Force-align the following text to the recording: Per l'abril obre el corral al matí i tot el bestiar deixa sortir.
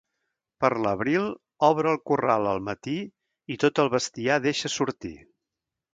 Per 0.63 0.69
l'abril 0.85 1.27
obre 1.67 1.91
el 1.93 2.01
corral 2.11 2.49
al 2.53 2.63
matí 2.69 2.95
i 3.57 3.61
tot 3.65 3.83
el 3.85 3.93
bestiar 3.97 4.43
deixa 4.47 4.77
sortir. 4.79 5.17